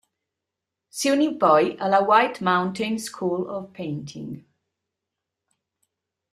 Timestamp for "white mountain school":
2.01-3.47